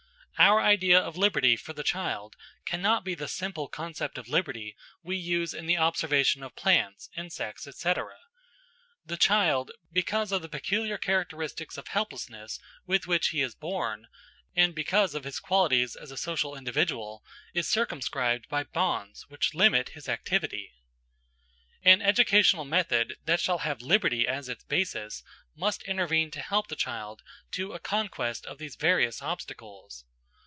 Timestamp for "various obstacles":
28.75-30.03